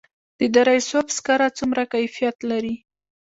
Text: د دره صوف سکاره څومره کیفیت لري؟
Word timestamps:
د 0.39 0.41
دره 0.55 0.75
صوف 0.89 1.07
سکاره 1.17 1.47
څومره 1.57 1.83
کیفیت 1.93 2.37
لري؟ 2.49 2.75